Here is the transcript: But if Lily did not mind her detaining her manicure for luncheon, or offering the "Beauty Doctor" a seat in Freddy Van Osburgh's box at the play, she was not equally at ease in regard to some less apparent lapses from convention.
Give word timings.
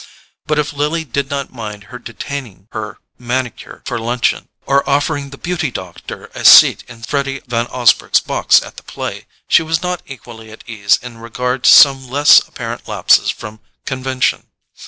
But 0.47 0.57
if 0.57 0.73
Lily 0.73 1.03
did 1.05 1.29
not 1.29 1.53
mind 1.53 1.83
her 1.93 1.99
detaining 1.99 2.67
her 2.71 2.97
manicure 3.19 3.83
for 3.85 3.99
luncheon, 3.99 4.49
or 4.65 4.89
offering 4.89 5.29
the 5.29 5.37
"Beauty 5.37 5.69
Doctor" 5.69 6.31
a 6.33 6.43
seat 6.43 6.83
in 6.87 7.03
Freddy 7.03 7.43
Van 7.47 7.67
Osburgh's 7.67 8.19
box 8.19 8.63
at 8.63 8.77
the 8.77 8.81
play, 8.83 9.27
she 9.47 9.61
was 9.61 9.83
not 9.83 10.01
equally 10.07 10.49
at 10.49 10.67
ease 10.67 10.97
in 11.03 11.19
regard 11.19 11.65
to 11.65 11.69
some 11.71 12.07
less 12.09 12.39
apparent 12.47 12.87
lapses 12.87 13.29
from 13.29 13.59
convention. 13.85 14.47